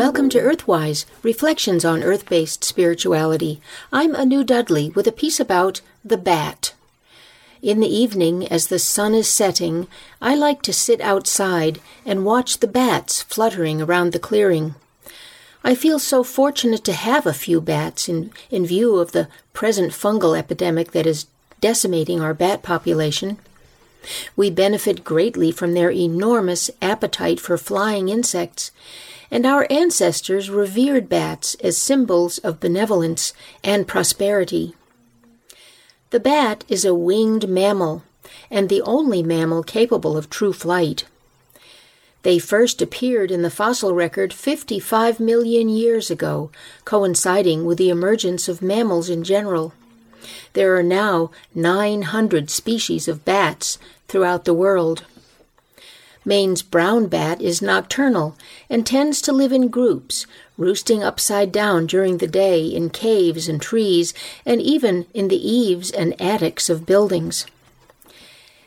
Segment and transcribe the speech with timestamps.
[0.00, 3.60] Welcome to Earthwise, reflections on earth based spirituality.
[3.92, 6.72] I'm Anu Dudley with a piece about the bat.
[7.60, 9.86] In the evening, as the sun is setting,
[10.22, 14.74] I like to sit outside and watch the bats fluttering around the clearing.
[15.62, 19.92] I feel so fortunate to have a few bats in, in view of the present
[19.92, 21.26] fungal epidemic that is
[21.60, 23.36] decimating our bat population.
[24.36, 28.70] We benefit greatly from their enormous appetite for flying insects,
[29.30, 34.74] and our ancestors revered bats as symbols of benevolence and prosperity.
[36.10, 38.02] The bat is a winged mammal,
[38.50, 41.04] and the only mammal capable of true flight.
[42.22, 46.50] They first appeared in the fossil record 55 million years ago,
[46.84, 49.72] coinciding with the emergence of mammals in general.
[50.52, 53.78] There are now 900 species of bats
[54.08, 55.04] throughout the world.
[56.24, 58.36] Maine's brown bat is nocturnal
[58.68, 60.26] and tends to live in groups,
[60.58, 64.12] roosting upside down during the day in caves and trees,
[64.44, 67.46] and even in the eaves and attics of buildings.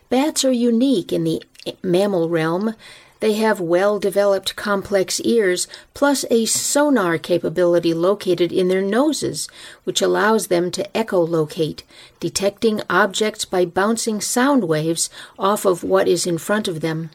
[0.09, 1.43] Bats are unique in the
[1.83, 2.75] mammal realm.
[3.23, 9.47] They have well developed complex ears, plus a sonar capability located in their noses,
[9.85, 11.83] which allows them to echolocate,
[12.19, 17.11] detecting objects by bouncing sound waves off of what is in front of them.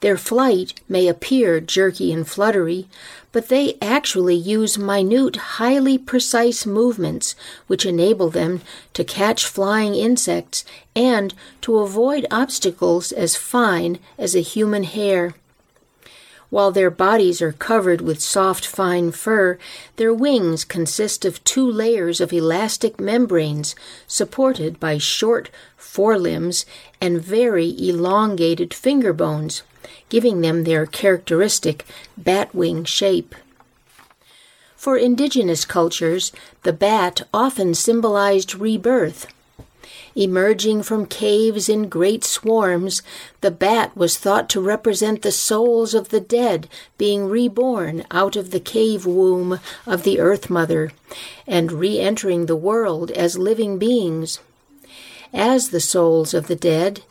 [0.00, 2.86] Their flight may appear jerky and fluttery,
[3.32, 7.34] but they actually use minute, highly precise movements
[7.66, 8.60] which enable them
[8.94, 15.34] to catch flying insects and to avoid obstacles as fine as a human hair.
[16.50, 19.58] While their bodies are covered with soft, fine fur,
[19.96, 23.74] their wings consist of two layers of elastic membranes
[24.06, 26.64] supported by short forelimbs
[27.00, 29.62] and very elongated finger bones
[30.08, 31.84] giving them their characteristic
[32.16, 33.34] bat wing shape.
[34.76, 39.26] For indigenous cultures, the bat often symbolized rebirth.
[40.14, 43.02] Emerging from caves in great swarms,
[43.40, 48.50] the bat was thought to represent the souls of the dead being reborn out of
[48.50, 50.92] the cave womb of the Earth Mother
[51.46, 54.40] and re entering the world as living beings.
[55.32, 57.02] As the souls of the dead,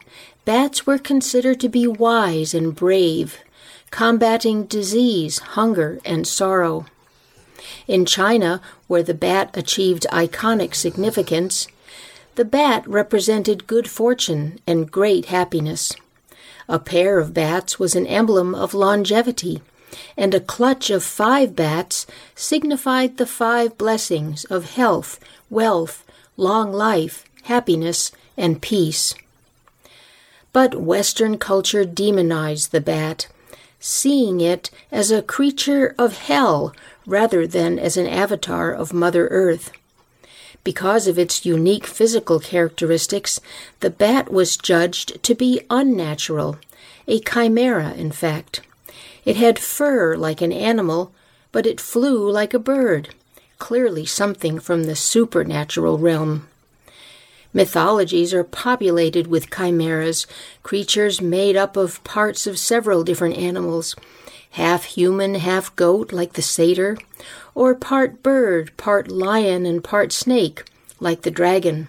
[0.47, 3.39] Bats were considered to be wise and brave,
[3.91, 6.85] combating disease, hunger, and sorrow.
[7.85, 11.67] In China, where the bat achieved iconic significance,
[12.35, 15.91] the bat represented good fortune and great happiness.
[16.69, 19.61] A pair of bats was an emblem of longevity,
[20.15, 25.19] and a clutch of five bats signified the five blessings of health,
[25.49, 26.05] wealth,
[26.37, 29.13] long life, happiness, and peace.
[30.57, 33.27] But Western culture demonized the bat,
[33.79, 36.73] seeing it as a creature of hell
[37.05, 39.71] rather than as an avatar of Mother Earth.
[40.63, 43.39] Because of its unique physical characteristics,
[43.81, 46.57] the bat was judged to be unnatural,
[47.07, 48.61] a chimera, in fact.
[49.25, 51.13] It had fur like an animal,
[51.51, 53.13] but it flew like a bird,
[53.59, 56.47] clearly something from the supernatural realm.
[57.53, 60.27] Mythologies are populated with chimeras,
[60.63, 63.95] creatures made up of parts of several different animals,
[64.51, 66.97] half human, half goat, like the satyr,
[67.55, 70.63] or part bird, part lion, and part snake,
[70.99, 71.87] like the dragon.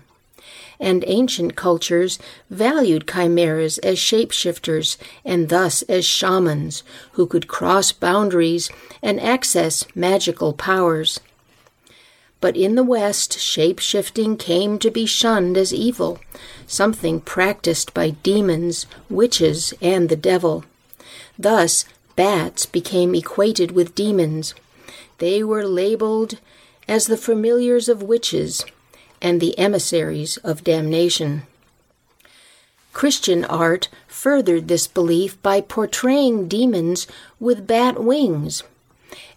[0.80, 2.20] And ancient cultures
[2.50, 8.70] valued chimeras as shapeshifters and thus as shamans who could cross boundaries
[9.02, 11.18] and access magical powers.
[12.40, 16.20] But in the West, shape shifting came to be shunned as evil,
[16.66, 20.64] something practiced by demons, witches, and the devil.
[21.36, 21.84] Thus,
[22.14, 24.54] bats became equated with demons.
[25.18, 26.38] They were labeled
[26.86, 28.64] as the familiars of witches
[29.20, 31.42] and the emissaries of damnation.
[32.92, 37.06] Christian art furthered this belief by portraying demons
[37.38, 38.62] with bat wings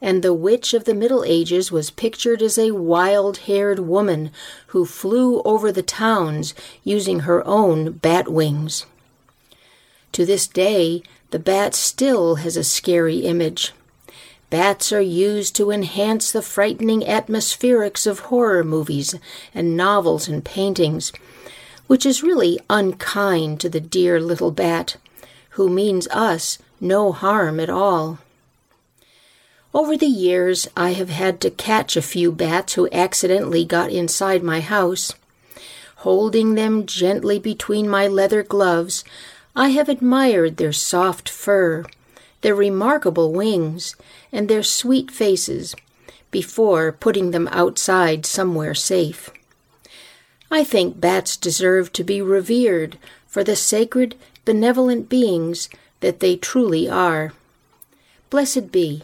[0.02, 4.32] and the witch of the Middle Ages was pictured as a wild haired woman
[4.68, 8.86] who flew over the towns using her own bat wings.
[10.14, 13.74] To this day, the bat still has a scary image.
[14.50, 19.16] Bats are used to enhance the frightening atmospherics of horror movies
[19.54, 21.14] and novels and paintings,
[21.88, 24.98] which is really unkind to the dear little bat,
[25.52, 28.20] who means us no harm at all.
[29.74, 34.44] Over the years, I have had to catch a few bats who accidentally got inside
[34.44, 35.14] my house.
[35.98, 39.06] Holding them gently between my leather gloves,
[39.56, 41.86] I have admired their soft fur,
[42.42, 43.96] their remarkable wings,
[44.32, 45.74] and their sweet faces
[46.32, 49.30] before putting them outside somewhere safe.
[50.50, 55.70] I think bats deserve to be revered for the sacred, benevolent beings
[56.02, 57.32] that they truly are.
[58.30, 59.04] Blessed be.